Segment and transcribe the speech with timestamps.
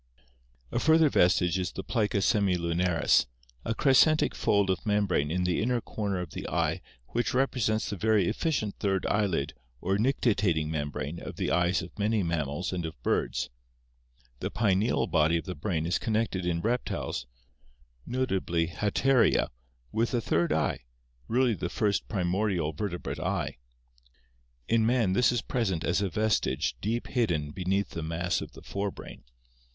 [0.71, 3.27] A further vestige is the plica semilunaris,
[3.63, 7.97] a crescentic fold of membrane in the inner corner of the eye which represents the
[7.97, 12.99] very efficient third eyelid or nictitating membrane of the eyes of many mammals and of
[13.03, 13.51] birds.
[14.39, 17.27] The pineal body of the brain is connected in reptiles,
[18.03, 19.49] notably Halkria,
[19.91, 20.79] with a third eye,
[21.27, 23.57] really the first pri mordial vertebrate eye.
[24.67, 28.63] In man this is present as a vestige deep hidden beneath the mass of the
[28.63, 29.25] fore brain.